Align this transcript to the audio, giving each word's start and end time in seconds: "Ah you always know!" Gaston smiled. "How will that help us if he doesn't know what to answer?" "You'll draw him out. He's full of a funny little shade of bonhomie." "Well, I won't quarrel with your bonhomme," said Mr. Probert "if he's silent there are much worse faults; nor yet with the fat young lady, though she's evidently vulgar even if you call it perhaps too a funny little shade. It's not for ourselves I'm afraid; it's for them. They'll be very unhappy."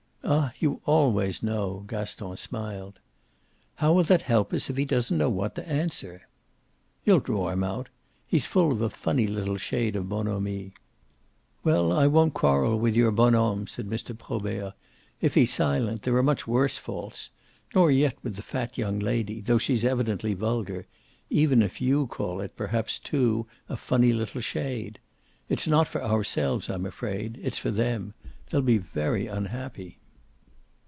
"Ah 0.23 0.53
you 0.59 0.79
always 0.85 1.43
know!" 1.43 1.83
Gaston 1.87 2.37
smiled. 2.37 2.99
"How 3.75 3.91
will 3.91 4.03
that 4.05 4.21
help 4.21 4.53
us 4.53 4.69
if 4.69 4.77
he 4.77 4.85
doesn't 4.85 5.17
know 5.17 5.31
what 5.31 5.55
to 5.55 5.67
answer?" 5.67 6.21
"You'll 7.03 7.19
draw 7.19 7.49
him 7.49 7.63
out. 7.65 7.89
He's 8.27 8.45
full 8.45 8.71
of 8.71 8.81
a 8.81 8.89
funny 8.89 9.27
little 9.27 9.57
shade 9.57 9.95
of 9.97 10.07
bonhomie." 10.07 10.73
"Well, 11.65 11.91
I 11.91 12.07
won't 12.07 12.35
quarrel 12.35 12.79
with 12.79 12.95
your 12.95 13.11
bonhomme," 13.11 13.67
said 13.67 13.89
Mr. 13.89 14.17
Probert 14.17 14.73
"if 15.19 15.33
he's 15.33 15.51
silent 15.53 16.03
there 16.03 16.15
are 16.15 16.23
much 16.23 16.47
worse 16.47 16.77
faults; 16.77 17.31
nor 17.75 17.91
yet 17.91 18.15
with 18.23 18.35
the 18.35 18.41
fat 18.43 18.77
young 18.77 18.99
lady, 18.99 19.41
though 19.41 19.57
she's 19.57 19.83
evidently 19.83 20.33
vulgar 20.33 20.85
even 21.29 21.61
if 21.61 21.81
you 21.81 22.07
call 22.07 22.39
it 22.39 22.55
perhaps 22.55 22.99
too 22.99 23.47
a 23.67 23.75
funny 23.75 24.13
little 24.13 24.41
shade. 24.41 24.99
It's 25.49 25.67
not 25.67 25.87
for 25.89 26.01
ourselves 26.01 26.69
I'm 26.69 26.85
afraid; 26.85 27.37
it's 27.41 27.57
for 27.59 27.71
them. 27.71 28.13
They'll 28.49 28.61
be 28.61 28.77
very 28.77 29.27
unhappy." 29.27 29.97